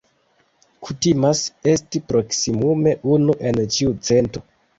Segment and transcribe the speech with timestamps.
[0.87, 1.41] Kutimas
[1.73, 4.45] esti proksimume unu en ĉiu cento.